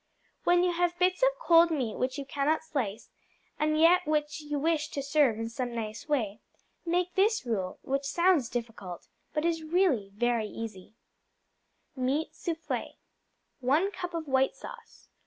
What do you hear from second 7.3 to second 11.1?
rule, which sounds difficult, but is really very easy: